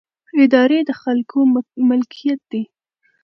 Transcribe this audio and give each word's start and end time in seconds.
ادارې 0.43 0.79
د 0.89 0.91
خلکو 1.01 1.39
ملکیت 1.89 2.41
دي 2.51 2.63